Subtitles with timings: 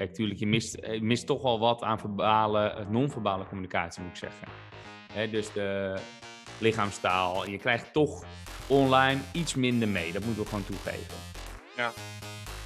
[0.00, 4.02] Kijk, natuurlijk, je mist, eh, je mist toch wel wat aan verbale, eh, non-verbale communicatie,
[4.02, 4.48] moet ik zeggen.
[5.12, 5.98] Hè, dus de
[6.58, 7.48] lichaamstaal.
[7.48, 8.24] Je krijgt toch
[8.66, 10.12] online iets minder mee.
[10.12, 11.14] Dat moeten we gewoon toegeven.
[11.76, 11.92] Ja.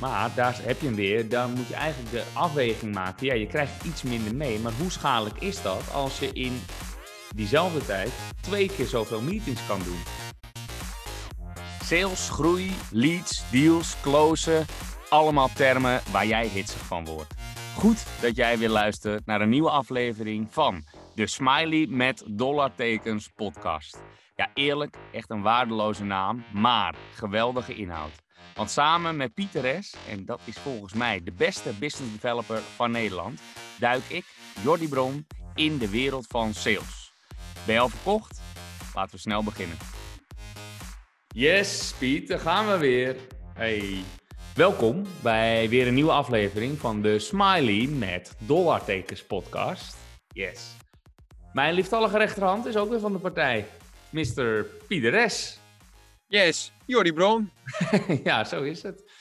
[0.00, 1.28] Maar daar heb je hem weer.
[1.28, 3.26] Dan moet je eigenlijk de afweging maken.
[3.26, 4.58] Ja, je krijgt iets minder mee.
[4.58, 6.60] Maar hoe schadelijk is dat als je in
[7.34, 10.02] diezelfde tijd twee keer zoveel meetings kan doen?
[11.82, 14.66] Sales, groei, leads, deals, closen.
[15.14, 17.34] Allemaal termen waar jij hitsig van wordt.
[17.76, 24.02] Goed dat jij weer luistert naar een nieuwe aflevering van de Smiley met dollartekens podcast.
[24.36, 28.12] Ja, eerlijk, echt een waardeloze naam, maar geweldige inhoud.
[28.54, 32.90] Want samen met Pieter S., en dat is volgens mij de beste business developer van
[32.90, 33.40] Nederland,
[33.78, 34.24] duik ik,
[34.62, 37.12] Jordi Bron, in de wereld van sales.
[37.66, 38.40] Ben je al verkocht?
[38.94, 39.76] Laten we snel beginnen.
[41.28, 43.16] Yes, Piet, daar gaan we weer.
[43.54, 44.04] Hey.
[44.54, 49.96] Welkom bij weer een nieuwe aflevering van de Smiley met dollartekens podcast.
[50.28, 50.76] Yes.
[51.52, 53.66] Mijn lieftallige rechterhand is ook weer van de partij.
[54.10, 54.66] Mr.
[54.88, 55.60] Pieteres.
[56.26, 57.50] Yes, Jordi Bron.
[58.24, 59.12] ja, zo is het.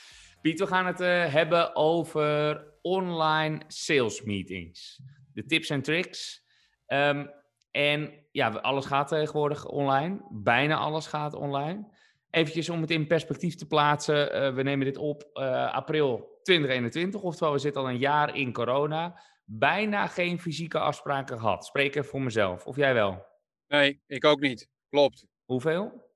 [0.42, 5.00] Piet, we gaan het uh, hebben over online sales meetings.
[5.32, 6.44] De tips en tricks.
[6.86, 7.30] Um,
[7.70, 10.20] en ja, alles gaat tegenwoordig online.
[10.30, 11.93] Bijna alles gaat online.
[12.34, 14.34] Eventjes om het in perspectief te plaatsen.
[14.36, 18.52] Uh, we nemen dit op uh, april 2021, oftewel we zitten al een jaar in
[18.52, 19.20] corona.
[19.44, 21.64] Bijna geen fysieke afspraken gehad.
[21.66, 22.66] Spreek er voor mezelf.
[22.66, 23.26] Of jij wel?
[23.68, 24.68] Nee, ik ook niet.
[24.88, 25.26] Klopt.
[25.44, 26.12] Hoeveel?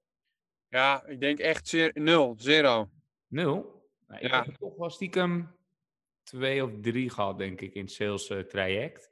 [0.68, 2.90] Ja, ik denk echt zeer, nul, zero.
[3.26, 3.82] Nul?
[4.06, 4.44] Nou, ik Ja.
[4.44, 5.56] heb toch wel stiekem
[6.22, 9.10] twee of drie gehad, denk ik, in het sales eh, traject.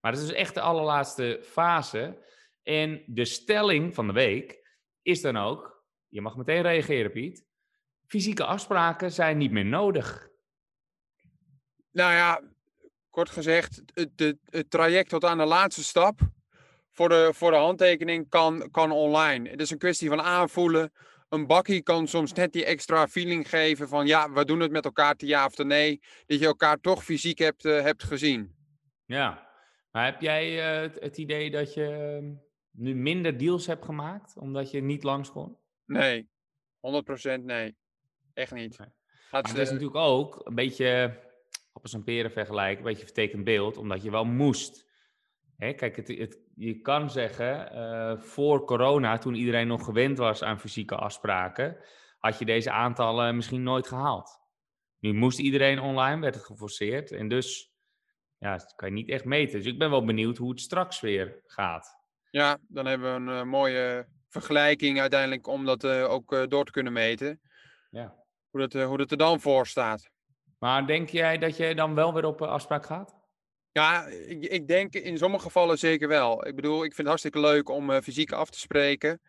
[0.00, 2.18] Maar dat is echt de allerlaatste fase.
[2.62, 4.68] En de stelling van de week
[5.02, 5.75] is dan ook,
[6.16, 7.44] je mag meteen reageren Piet,
[8.06, 10.28] fysieke afspraken zijn niet meer nodig.
[11.92, 12.42] Nou ja,
[13.10, 16.20] kort gezegd, het, het, het traject tot aan de laatste stap
[16.90, 19.50] voor de, voor de handtekening kan, kan online.
[19.50, 20.92] Het is een kwestie van aanvoelen.
[21.28, 24.84] Een bakkie kan soms net die extra feeling geven van ja, we doen het met
[24.84, 26.00] elkaar, te ja of te nee.
[26.26, 28.54] Dat je elkaar toch fysiek hebt, eh, hebt gezien.
[29.04, 29.50] Ja,
[29.90, 32.38] maar heb jij eh, het, het idee dat je eh,
[32.70, 35.64] nu minder deals hebt gemaakt, omdat je niet langs kon?
[35.86, 36.28] Nee,
[37.38, 37.76] 100% nee.
[38.34, 38.76] Echt niet.
[38.76, 38.92] Gaat,
[39.30, 41.20] Maar het is natuurlijk ook een beetje
[41.72, 44.86] appels en peren vergelijken, een beetje vertekend beeld, omdat je wel moest.
[45.56, 50.42] Hè, kijk, het, het, je kan zeggen, eh, voor corona, toen iedereen nog gewend was
[50.42, 51.76] aan fysieke afspraken,
[52.18, 54.40] had je deze aantallen misschien nooit gehaald.
[54.98, 57.74] Nu moest iedereen online, werd het geforceerd en dus
[58.38, 59.58] ja, dat kan je niet echt meten.
[59.58, 62.04] Dus ik ben wel benieuwd hoe het straks weer gaat.
[62.30, 64.08] Ja, dan hebben we een eh, mooie
[64.40, 67.40] vergelijking uiteindelijk om dat eh, ook eh, door te kunnen meten.
[67.90, 68.14] Ja.
[68.50, 70.10] Hoe dat, eh, hoe dat er dan voor staat.
[70.58, 73.14] Maar denk jij dat je dan wel weer op afspraak gaat?
[73.72, 76.46] Ja, ik, ik denk in sommige gevallen zeker wel.
[76.46, 79.20] Ik bedoel, ik vind het hartstikke leuk om fysiek af te spreken.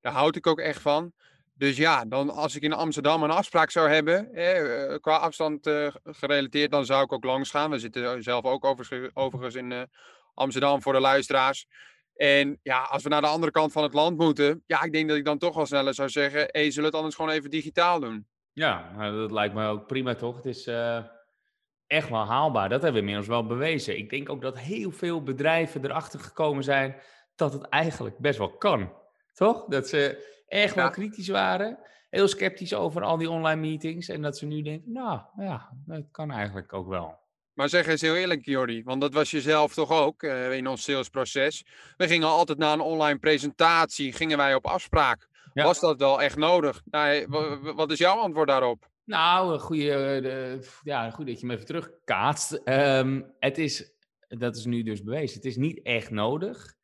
[0.00, 1.12] Daar houd ik ook echt van.
[1.54, 5.70] Dus ja, dan als ik in Amsterdam een afspraak zou hebben, eh, qua afstand
[6.02, 7.70] gerelateerd, dan zou ik ook langs gaan.
[7.70, 9.88] We zitten zelf ook overigens, overigens in
[10.34, 11.66] Amsterdam voor de luisteraars.
[12.14, 15.08] En ja, als we naar de andere kant van het land moeten, ja, ik denk
[15.08, 17.50] dat ik dan toch wel sneller zou zeggen, hey, zullen we het anders gewoon even
[17.50, 18.26] digitaal doen?
[18.52, 20.36] Ja, nou, dat lijkt me ook prima toch?
[20.36, 21.04] Het is eh,
[21.86, 22.68] echt wel haalbaar.
[22.68, 23.98] Dat hebben we inmiddels wel bewezen.
[23.98, 26.96] Ik denk ook dat heel veel bedrijven erachter gekomen zijn
[27.34, 28.92] dat het eigenlijk best wel kan.
[29.32, 29.64] Toch?
[29.64, 30.90] Dat ze echt wel Ja.
[30.90, 31.78] kritisch waren.
[32.10, 34.08] Heel sceptisch over al die online meetings.
[34.08, 37.20] En dat ze nu denken, nou ja, dat kan eigenlijk ook wel.
[37.54, 40.66] Maar zeg eens heel eerlijk, Jordi, want dat was je zelf toch ook eh, in
[40.66, 41.64] ons salesproces.
[41.96, 45.28] We gingen altijd na een online presentatie, gingen wij op afspraak.
[45.52, 45.64] Ja.
[45.64, 46.82] Was dat wel echt nodig?
[46.84, 48.90] Nou, wa- wa- wat is jouw antwoord daarop?
[49.04, 49.92] Nou, een goede,
[50.60, 52.52] eh, ja, goed dat je me even terugkaatst.
[52.52, 53.92] Ehm, het is,
[54.28, 56.74] dat is nu dus bewezen, het is niet echt nodig.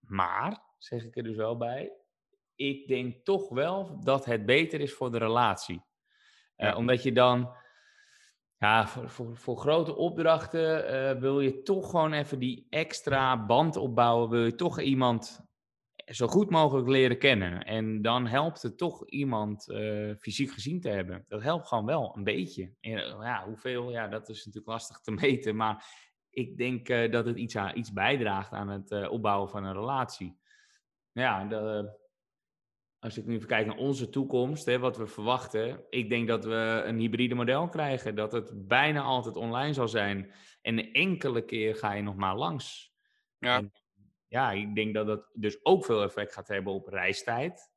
[0.00, 1.92] Maar, zeg ik er dus wel bij,
[2.54, 5.82] ik denk toch wel dat het beter is voor de relatie.
[6.56, 6.76] Eh, Ja.
[6.76, 7.52] Omdat je dan,
[8.58, 13.76] ja, voor, voor, voor grote opdrachten eh, wil je toch gewoon even die extra band
[13.76, 14.30] opbouwen.
[14.30, 15.46] Wil je toch iemand
[16.06, 17.64] zo goed mogelijk leren kennen.
[17.64, 21.24] En dan helpt het toch iemand eh, fysiek gezien te hebben.
[21.28, 22.72] Dat helpt gewoon wel een beetje.
[22.80, 25.56] Eh, ja, hoeveel, ja, dat is natuurlijk lastig te meten.
[25.56, 25.84] Maar
[26.30, 30.38] ik denk dat het iets, aan, iets bijdraagt aan het opbouwen van een relatie.
[31.12, 31.90] Ja, de,
[33.00, 35.84] als ik nu even kijk naar onze toekomst, hè, wat we verwachten.
[35.90, 38.14] Ik denk dat we een hybride model krijgen.
[38.14, 40.32] Dat het bijna altijd online zal zijn.
[40.62, 42.92] En een enkele keer ga je nog maar langs.
[43.38, 43.56] Ja.
[43.56, 43.72] En
[44.28, 47.70] ja, ik denk dat dat dus ook veel effect gaat hebben op reistijd.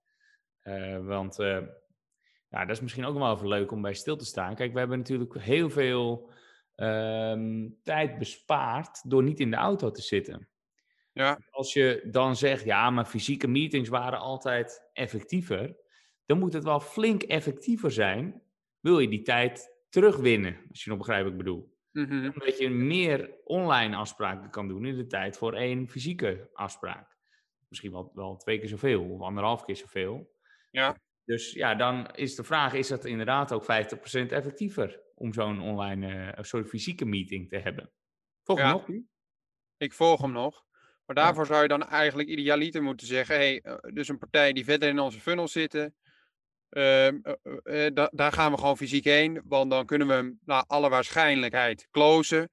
[0.59, 1.61] Eh, want eh,
[2.49, 4.55] ja, dat is misschien ook wel even leuk om bij stil te staan.
[4.55, 6.31] Kijk, we hebben natuurlijk heel veel
[6.75, 10.49] ehm, tijd bespaart door niet in de auto te zitten.
[11.13, 11.37] Ja.
[11.49, 15.75] Als je dan zegt, ja, maar fysieke meetings waren altijd effectiever,
[16.25, 18.41] dan moet het wel flink effectiever zijn.
[18.79, 21.77] Wil je die tijd terugwinnen, als je nog begrijpt wat ik bedoel.
[21.91, 22.25] Mhm.
[22.25, 27.17] Omdat je meer online afspraken kan doen in de tijd voor één fysieke afspraak.
[27.67, 30.31] Misschien wel, wel twee keer zoveel of anderhalf keer zoveel.
[30.71, 30.97] Ja.
[31.25, 36.35] Dus ja, dan is de vraag, is dat inderdaad ook 50% effectiever om zo'n online,
[36.37, 37.91] uh, soort fysieke meeting te hebben?
[38.43, 38.73] Volgens Ja.
[38.73, 38.87] nog?
[39.77, 40.65] Ik volg hem nog.
[41.13, 44.63] Maar daarvoor zou je dan eigenlijk idealiter moeten zeggen: hey, eh, dus een partij die
[44.63, 45.95] verder in onze funnel zitten,
[46.69, 50.39] ehm, eh, eh, da- daar gaan we gewoon fysiek heen, want dan kunnen we hem
[50.45, 52.49] naar alle waarschijnlijkheid closen.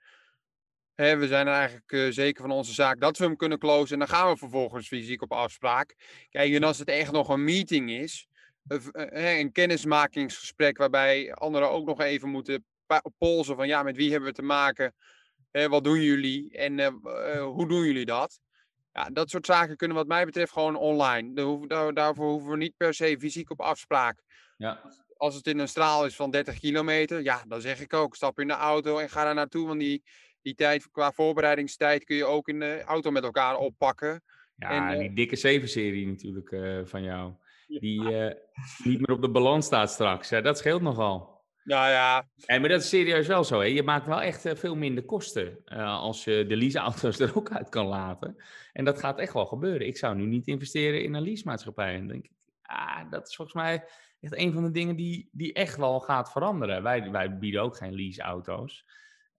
[0.94, 3.92] Hè, we zijn er eigenlijk zeker van onze zaak dat we hem kunnen closen.
[3.92, 5.94] En dan gaan we vervolgens fysiek op afspraak.
[6.30, 8.26] Kijk, en als het echt nog een meeting is,
[8.92, 12.64] een kennismakingsgesprek waarbij anderen ook nog even moeten
[13.18, 14.94] polsen van ja, met wie hebben we te maken?
[15.50, 16.80] Wat doen jullie en
[17.40, 18.40] hoe doen jullie dat?
[18.98, 21.34] Ja, dat soort zaken kunnen wat mij betreft gewoon online.
[21.34, 24.22] Daar hoeven- daar- daarvoor hoeven we niet per se fysiek op afspraak.
[24.56, 24.80] Ja.
[25.16, 28.40] Als het in een straal is van 30 kilometer, ja, dan zeg ik ook, stap
[28.40, 29.66] in de auto en ga daar naartoe.
[29.66, 30.02] Want die,
[30.42, 34.22] die tijd qua voorbereidingstijd kun je ook in de auto met elkaar oppakken.
[34.56, 37.32] Ja, En, eh, die dikke 7-serie natuurlijk eh, van jou.
[37.66, 37.78] Ja.
[37.80, 38.34] Die eh,
[38.84, 40.28] niet meer op de balans staat straks.
[40.28, 41.37] Ja, dat scheelt nogal.
[41.68, 43.58] Nou ja, Ja, maar dat is serieus wel zo.
[43.58, 43.66] Hè?
[43.66, 47.50] Je maakt wel echt eh, veel minder kosten eh, als je de leaseauto's er ook
[47.50, 48.36] uit kan laten.
[48.72, 49.86] En dat gaat echt wel gebeuren.
[49.86, 51.92] Ik zou nu niet investeren in een leasemaatschappij.
[51.94, 52.32] En dan denk ik,
[52.62, 53.84] ah, dat is volgens mij
[54.20, 56.82] echt een van de dingen die, die echt wel gaat veranderen.
[56.82, 58.84] Wij, wij bieden ook geen leaseauto's.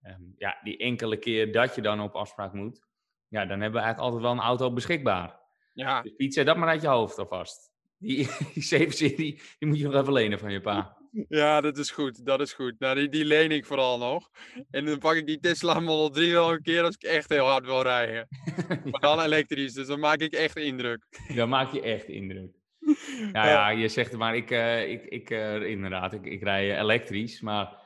[0.01, 2.87] Ehm ja, die enkele keer dat je dan op afspraak moet,
[3.27, 5.39] ja, dan hebben we eigenlijk altijd wel een auto beschikbaar.
[5.73, 7.71] ja, Dus Piet, zet dat maar uit je hoofd alvast.
[7.97, 8.17] Die,
[8.53, 10.98] die 7-serie, die moet je nog even lenen van je pa.
[11.29, 12.25] Ja, dat is goed.
[12.25, 12.79] Dat is goed.
[12.79, 14.29] Nou, die, die leen ik vooral nog.
[14.71, 17.45] En dan pak ik die Tesla Model 3 wel een keer als ik echt heel
[17.45, 18.27] hard wil rijden.
[18.91, 21.05] Maar dan elektrisch, dus dan maak ik echt indruk.
[21.35, 22.51] Dan maak je echt indruk.
[23.31, 26.79] Nou ja, je zegt maar, ik, eh, ik, ik eh, inderdaad, ik, ik rij eh,
[26.79, 27.77] elektrisch, maar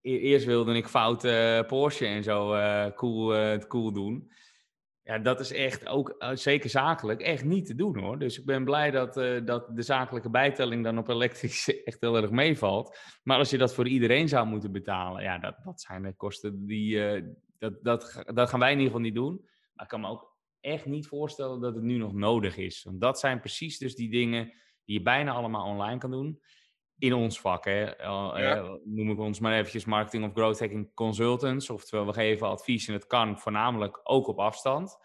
[0.00, 2.48] e- eerst wilde ik fout eh, Porsche en zo
[2.94, 4.30] cool, cool doen.
[5.04, 8.18] Ja, dat is echt ook, eh, zeker zakelijk, echt niet te doen hoor.
[8.18, 12.16] Dus ik ben blij dat, eh, dat de zakelijke bijtelling dan op elektrisch echt heel
[12.16, 12.98] erg meevalt.
[13.22, 16.66] Maar als je dat voor iedereen zou moeten betalen, ja, dat, dat zijn de kosten
[16.66, 17.22] die, eh,
[17.58, 19.40] dat, dat, dat gaan wij in ieder geval niet doen.
[19.72, 22.82] Maar ik kan me ook echt niet voorstellen dat het nu nog nodig is.
[22.82, 24.44] Want dat zijn precies dus die dingen
[24.84, 26.40] die je bijna allemaal online kan doen.
[26.98, 27.84] In ons vak, hè.
[27.84, 28.56] Eh, Ja.
[28.56, 31.70] eh, noem ik ons maar eventjes marketing of growth hacking consultants.
[31.70, 34.98] Oftewel, we geven advies en het kan voornamelijk ook op afstand.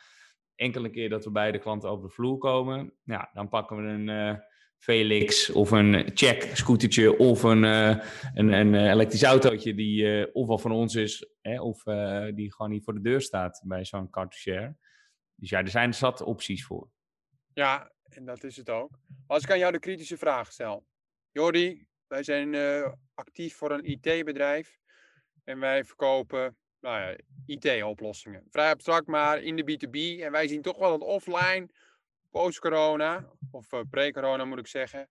[0.55, 3.83] Enkele keer dat we bij de klanten over de vloer komen, ja, dan pakken we
[3.83, 4.39] een eh,
[4.77, 7.95] Felix of een check scootertje of een, eh,
[8.33, 11.83] een, een elektrisch autootje die eh, ofwel van ons is, hè, of
[12.35, 14.75] die gewoon niet voor de deur staat bij zo'n car to share.
[15.35, 16.89] Dus ja, er zijn zat opties voor.
[17.53, 18.99] Ja, en dat is het ook.
[19.27, 20.85] Als ik aan jou de kritische vraag stel.
[21.37, 24.77] Jordi, wij zijn eh, actief voor een IT-bedrijf.
[25.43, 28.43] En wij verkopen nou ja, IT-oplossingen.
[28.49, 30.21] Vrij abstract, maar in de B2B.
[30.23, 31.69] En wij zien toch wel dat offline,
[32.31, 35.09] post-corona, of eh, pre-corona moet ik zeggen,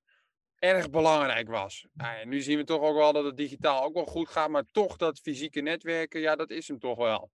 [0.59, 1.87] erg belangrijk was.
[1.93, 4.51] Nou ja, nu zien we toch ook wel dat het digitaal ook wel goed gaat.
[4.51, 7.31] Maar toch dat fysieke netwerken, ja, dat is hem toch wel.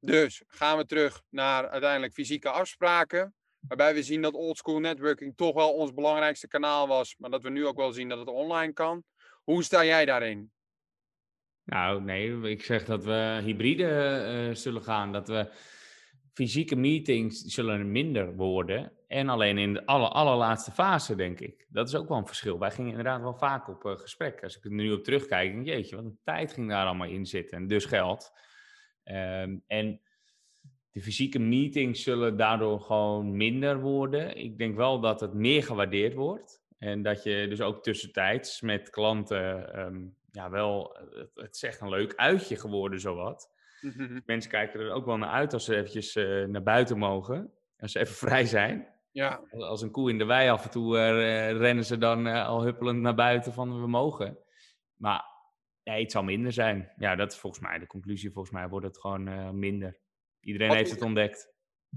[0.00, 3.34] Dus gaan we terug naar uiteindelijk fysieke afspraken.
[3.68, 7.16] Waarbij we zien dat oldschool networking toch wel ons belangrijkste kanaal was.
[7.18, 9.04] Maar dat we nu ook wel zien dat het online kan.
[9.42, 10.50] Hoe sta jij daarin?
[11.64, 15.12] Nou, nee, ik zeg dat we hybride eh, zullen gaan.
[15.12, 15.50] Dat we
[16.32, 18.92] fysieke meetings zullen minder worden.
[19.08, 21.66] En alleen in de aller, allerlaatste fase, denk ik.
[21.68, 22.58] Dat is ook wel een verschil.
[22.58, 24.42] Wij gingen inderdaad wel vaak op eh, gesprek.
[24.42, 27.26] Als ik er nu op terugkijk, denk jeetje, wat een tijd ging daar allemaal in
[27.26, 27.58] zitten.
[27.58, 28.32] En dus geld.
[29.04, 30.00] Ehm, en
[30.92, 34.36] de fysieke meetings zullen daardoor gewoon minder worden.
[34.36, 36.62] Ik denk wel dat het meer gewaardeerd wordt.
[36.78, 40.96] En dat je dus ook tussentijds met klanten, ehm, ja wel,
[41.34, 43.50] het, is echt een leuk uitje geworden zowat.
[44.26, 47.52] Mensen kijken er ook wel naar uit als ze eventjes eh, naar buiten mogen.
[47.78, 48.88] Als ze even vrij zijn.
[49.10, 52.46] Ja, Als een koe in de wei af en toe eh, rennen ze dan eh,
[52.46, 54.38] al huppelend naar buiten van we mogen.
[54.96, 55.24] Maar
[55.84, 56.92] nee, het zal minder zijn.
[56.96, 58.32] Ja, dat is volgens mij de conclusie.
[58.32, 60.00] Volgens mij wordt het gewoon minder.
[60.42, 61.48] Iedereen Wat heeft het ontdekt.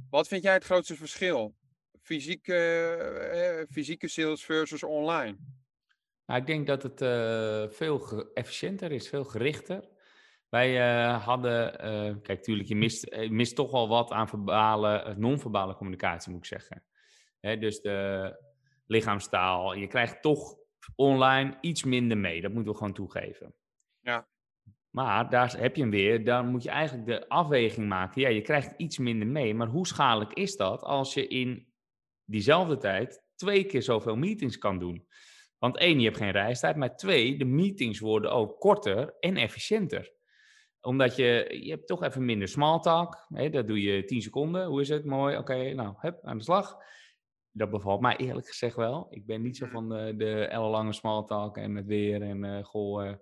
[0.09, 1.55] wat vind jij het grootste verschil?
[2.01, 5.37] Fysieke, eh, eh, fysieke sales versus online?
[6.25, 9.87] Nou, ik denk dat het eh, veel efficiënter is, veel gerichter.
[10.49, 15.13] Wij eh, hadden, eh, kijk, tuurlijk, je mist, je mist toch wel wat aan verbale,
[15.17, 16.83] non-verbale communicatie, moet ik zeggen.
[17.39, 18.31] Hè, dus de
[18.87, 20.57] lichaamstaal, je krijgt toch
[20.95, 22.41] online iets minder mee.
[22.41, 23.55] Dat moeten we gewoon toegeven.
[23.99, 24.27] Ja.
[24.95, 26.23] Maar daar heb je hem weer.
[26.23, 28.21] Dan moet je eigenlijk de afweging maken.
[28.21, 29.53] Ja, je krijgt iets minder mee.
[29.53, 31.67] Maar hoe schadelijk is dat als je in
[32.25, 35.07] diezelfde tijd twee keer zoveel meetings kan doen?
[35.57, 36.75] Want één, je hebt geen reistijd.
[36.75, 40.13] Maar twee, de meetings worden ook korter en efficiënter.
[40.81, 43.25] Omdat je, je hebt toch even minder small talk.
[43.27, 44.65] Hè, dat doe je 10 seconden.
[44.65, 45.05] Hoe is het?
[45.05, 45.37] Mooi.
[45.37, 46.77] Oké, nou, hup, aan de slag.
[47.51, 49.07] Dat bevalt mij eerlijk gezegd wel.
[49.09, 52.63] Ik ben niet zo van de, de ellenlange small talk en het weer en uh,
[52.63, 53.13] goh, uh,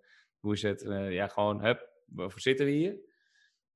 [0.44, 0.84] hoe is het?
[0.84, 3.00] Uh, ja, gewoon, hup, waarvoor zitten we hier?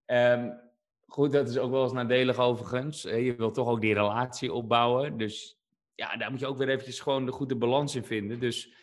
[0.05, 0.59] Um,
[1.05, 3.01] goed, dat is ook wel eens nadelig overigens.
[3.01, 5.17] Je wilt toch ook die relatie opbouwen.
[5.17, 5.61] Dus
[5.95, 8.39] ja, daar moet je ook weer eventjes gewoon de goede balans in vinden.
[8.39, 8.73] Dus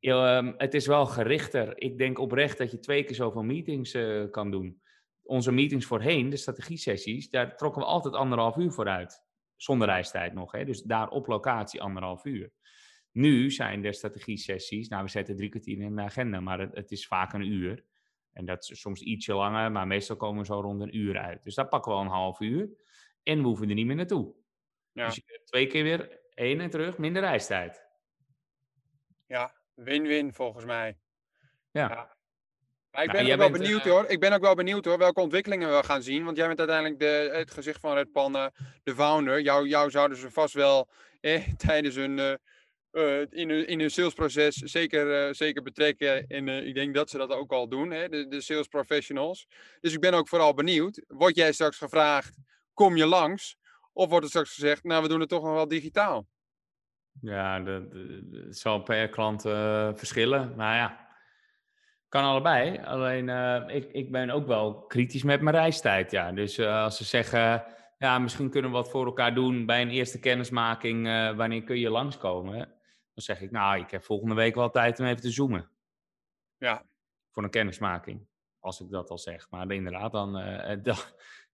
[0.00, 1.80] um, het is wel gerichter.
[1.80, 4.82] Ik denk oprecht dat je twee keer zoveel meetings uh, kan doen.
[5.22, 9.24] Onze meetings voorheen, de strategie-sessies, daar trokken we altijd anderhalf uur vooruit.
[9.56, 10.52] Zonder reistijd nog.
[10.52, 10.64] Hè?
[10.64, 12.52] Dus daar op locatie anderhalf uur.
[13.12, 16.90] Nu zijn de strategie-sessies, nou we zetten drie kwartier in de agenda, maar het, het,
[16.90, 17.84] is vaak een uur.
[18.32, 21.44] En dat is soms ietsje langer, maar meestal komen we zo rond een uur uit.
[21.44, 22.68] Dus daar pakken we al een half uur.
[23.22, 24.34] En we hoeven er niet meer naartoe.
[24.92, 25.06] Ja.
[25.06, 27.82] Dus je twee keer weer heen en terug, minder reistijd.
[29.26, 30.98] Ja, win-win volgens mij.
[31.70, 31.88] Ja.
[31.88, 32.16] ja.
[32.90, 34.04] Maar ik nou, ben ook wel benieuwd uh, hoor.
[34.06, 36.24] Ik ben ook wel benieuwd hoor welke ontwikkelingen we gaan zien.
[36.24, 38.52] Want jij bent uiteindelijk de, het gezicht van Red Panda,
[38.82, 39.40] de founder.
[39.40, 40.88] Jou, jou zouden ze vast wel
[41.20, 42.34] eh, tijdens hun, uh,
[43.30, 46.26] in, hun, in hun salesproces zeker, uh, zeker betrekken.
[46.26, 49.48] En ik denk dat ze dat ook al doen, hè, de, de sales professionals.
[49.80, 51.04] Dus ik ben ook vooral benieuwd.
[51.08, 52.38] Word jij straks gevraagd,
[52.74, 53.56] kom je langs?
[53.92, 56.26] Of wordt er straks gezegd, nou we doen het toch nog wel digitaal?
[57.20, 57.82] Ja, dat,
[58.50, 59.42] zal per klant
[59.98, 60.54] verschillen.
[60.56, 61.08] Maar ja,
[62.08, 62.78] kan allebei.
[62.84, 63.28] Alleen
[63.68, 66.10] ik, ik ben ook wel kritisch met mijn reistijd.
[66.10, 66.32] Ja.
[66.32, 67.64] Dus als ze zeggen,
[67.98, 71.06] ja, misschien kunnen we wat voor elkaar doen bij een eerste kennismaking.
[71.36, 72.81] Wanneer kun je langskomen?
[73.14, 75.70] Dan zeg ik, nou, ik heb volgende week wel tijd om even te zoomen.
[76.58, 76.86] Ja.
[77.30, 78.26] Voor een kennismaking.
[78.58, 79.50] Als ik dat al zeg.
[79.50, 80.32] Maar inderdaad, dan,
[80.82, 80.96] dan,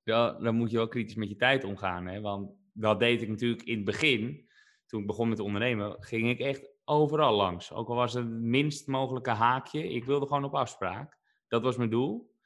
[0.04, 2.06] dan, dan, moet je wel kritisch met je tijd omgaan.
[2.06, 2.20] Hè?
[2.20, 4.48] Want dat deed ik natuurlijk in het begin.
[4.86, 7.72] Toen ik begon met ondernemen, ging ik echt overal langs.
[7.72, 9.88] Ook al was het het minst mogelijke haakje.
[9.88, 11.16] Ik wilde gewoon op afspraak.
[11.48, 12.36] Dat was mijn doel.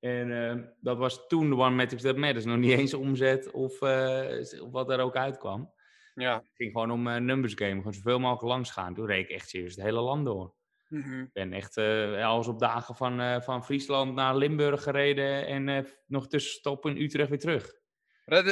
[0.00, 2.44] En uh, dat was toen de One Metrics That Matters.
[2.44, 5.72] Nog niet eens omzet of, uh, of wat er ook uitkwam.
[6.14, 6.36] Ja.
[6.36, 7.76] Het ging gewoon om uh, numbers game.
[7.76, 8.94] Gewoon zoveel mogelijk langs gaan.
[8.94, 10.54] Toen reed ik echt serieus het hele land door.
[10.88, 11.22] Mm -hmm.
[11.22, 11.78] Ik ben echt
[12.22, 15.46] alles op dagen van, van Friesland naar Limburg gereden.
[15.46, 17.80] En nog tussenstop in Utrecht weer terug.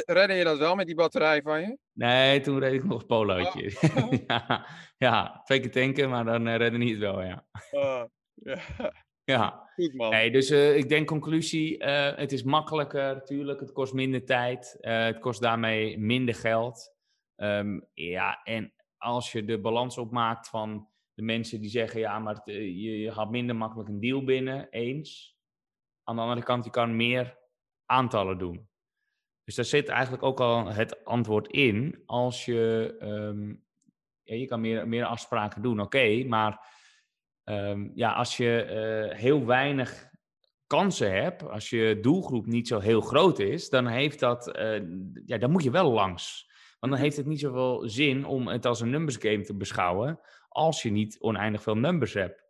[0.05, 1.77] Redde, je dat wel met die batterij van je?
[1.93, 3.77] Nee, toen reed ik nog een polootje.
[3.95, 4.11] Oh.
[4.27, 4.65] ja,
[4.97, 7.45] ja, twee keer tanken, maar dan uh, redde niet het wel, ja.
[7.71, 8.59] Uh, ja.
[9.23, 9.69] ja.
[9.75, 10.09] Goed man.
[10.09, 13.59] Nee, dus uh, ik denk conclusie, uh, het is makkelijker, natuurlijk.
[13.59, 14.77] Het kost minder tijd.
[14.79, 16.97] het kost daarmee minder geld.
[17.41, 22.35] Um, ja, en als je de balans opmaakt van de mensen die zeggen, ja, maar
[22.35, 25.37] het, je, je gaat minder makkelijk een deal binnen, eens.
[26.03, 27.37] Aan de andere kant, je kan meer
[27.85, 28.69] aantallen doen.
[29.43, 32.03] Dus daar zit eigenlijk ook al het antwoord in.
[32.05, 32.95] Als je,
[34.23, 36.67] ja, je kan meer, meer afspraken doen, oké, maar
[37.43, 38.65] um, ja, als je
[39.11, 40.09] uh, heel weinig
[40.67, 44.81] kansen hebt, als je doelgroep niet zo heel groot is, dan heeft dat, uh,
[45.25, 46.48] ja, dan moet je wel langs.
[46.79, 50.19] Want dan heeft het niet zoveel zin om het als een numbers game te beschouwen,
[50.49, 52.43] als je niet oneindig veel numbers hebt.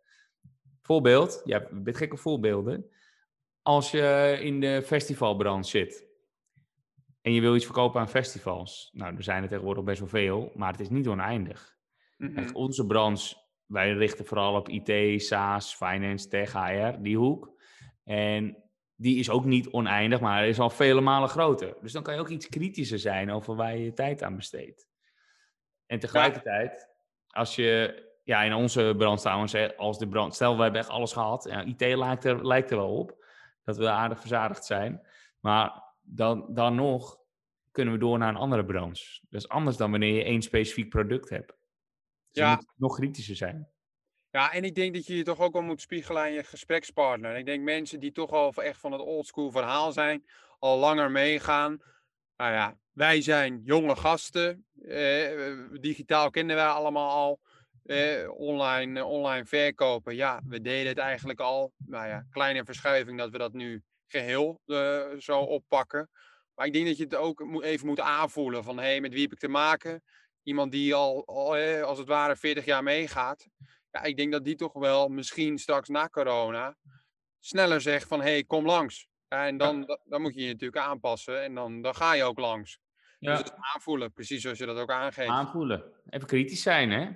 [0.82, 2.90] Voorbeeld, ja, je bent gek op voorbeelden.
[3.62, 6.08] Als je in de festivalbranche zit,
[7.22, 8.90] en je wil iets verkopen aan festivals.
[8.92, 11.76] Nou, er zijn er tegenwoordig best wel veel, maar het is niet oneindig.
[12.16, 12.54] Mm -hmm.
[12.54, 17.52] onze branche, wij richten vooral op IT, SaaS, finance, tech, HR, die hoek.
[18.04, 18.69] En
[19.00, 21.74] die is ook niet oneindig, maar is al vele malen groter.
[21.80, 24.88] Dus dan kan je ook iets kritischer zijn over waar je je tijd aan besteedt.
[25.86, 26.88] En tegelijkertijd,
[27.26, 31.12] als je, ja, in onze brand trouwens, als de brand, stel we hebben echt alles
[31.12, 33.24] gehad, ja, IT lijkt er, lijkt er wel op
[33.64, 35.06] dat we aardig verzadigd zijn.
[35.38, 37.18] Maar dan, dan nog
[37.70, 39.20] kunnen we door naar een andere branche.
[39.28, 41.52] Dat is anders dan wanneer je één specifiek product hebt.
[42.30, 42.60] Dus ja.
[42.76, 43.69] nog kritischer zijn.
[44.30, 47.36] Ja, en ik denk dat je je toch ook wel moet spiegelen aan je gesprekspartner.
[47.36, 50.26] Ik denk mensen die toch al echt van het oldschool verhaal zijn,
[50.58, 51.78] al langer meegaan.
[52.36, 54.66] Nou ja, wij zijn jonge gasten.
[54.82, 57.40] Eh, digitaal kennen wij allemaal al.
[57.84, 61.72] Eh, online, online verkopen, ja, we deden het eigenlijk al.
[61.76, 66.10] Nou ja, kleine verschuiving dat we dat nu geheel uh, zo oppakken.
[66.54, 69.22] Maar ik denk dat je het ook even moet aanvoelen van hé, hey, met wie
[69.22, 70.02] heb ik te maken?
[70.42, 73.48] Iemand die al, al als het ware 40 jaar meegaat.
[73.90, 76.76] Ja, ik denk dat die toch wel misschien straks na corona
[77.38, 79.08] sneller zegt van hé, hey, kom langs.
[79.28, 82.38] Ja, en dan, dan moet je je natuurlijk aanpassen en dan, dan ga je ook
[82.38, 82.78] langs.
[83.18, 83.36] Ja.
[83.36, 85.28] Dus aanvoelen, precies zoals je dat ook aangeeft.
[85.28, 85.92] Aanvoelen.
[86.10, 87.10] Even kritisch zijn, hè?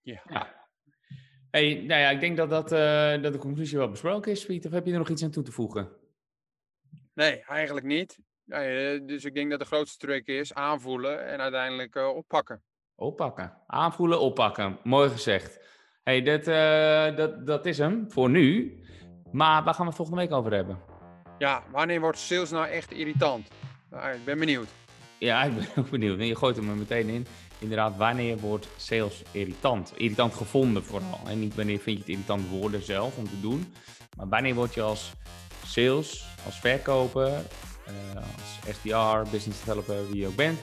[0.00, 0.22] Ja.
[0.28, 0.68] ja.
[1.50, 4.66] Hey, nou ja, ik denk dat, dat, eh, dat de conclusie wel besproken is, Piet.
[4.66, 5.92] Of heb je er nog iets aan toe te voegen?
[7.14, 8.18] Nee, eigenlijk niet.
[8.44, 12.62] Nee, eh, dus ik denk dat de grootste truc is aanvoelen en uiteindelijk eh, oppakken.
[12.94, 13.62] Oppakken.
[13.66, 14.78] Aanvoelen, oppakken.
[14.82, 15.60] Mooi gezegd.
[16.06, 18.76] Hey, dat, eh, dat, dat is hem voor nu.
[19.32, 20.78] Maar waar gaan we het volgende week over hebben?
[21.38, 23.48] Ja, wanneer wordt sales nou echt irritant?
[23.90, 24.68] Nou, ik ben benieuwd.
[25.18, 26.20] Ja, ik ben ook benieuwd.
[26.20, 27.26] Je gooit hem er meteen in.
[27.58, 29.92] Inderdaad, wanneer wordt sales irritant?
[29.96, 31.20] Irritant gevonden vooral.
[31.28, 33.74] En niet wanneer vind je het irritant worden zelf om te doen.
[34.16, 35.12] Maar wanneer word je als
[35.64, 37.32] sales, als verkoper,
[37.86, 40.58] eh, als SDR, business developer, wie je ook bent.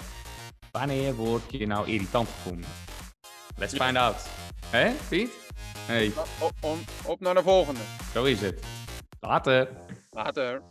[0.72, 2.70] Wanneer word je nou irritant gevonden?
[3.58, 4.43] Let's find out.
[4.74, 5.32] Hè, Piet?
[5.78, 6.12] Hey,
[6.42, 7.80] Op, om, op naar de volgende.
[8.14, 8.60] zo is het.
[9.20, 9.70] Later.
[10.12, 10.62] Later.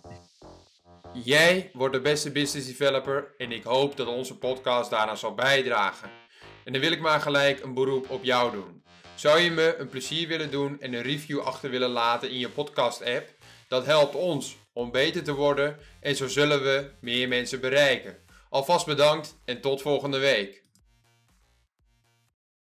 [1.24, 6.10] Jij wordt de beste business developer en ik hoop dat onze podcast daaraan zal bijdragen.
[6.64, 8.84] En dan wil ik maar gelijk een beroep op jou doen.
[9.14, 12.48] Zou je me een plezier willen doen en een review achter willen laten in je
[12.48, 13.28] podcast app?
[13.68, 18.16] Dat helpt ons om beter te worden en zo zullen we meer mensen bereiken.
[18.48, 20.61] Alvast bedankt en tot volgende week.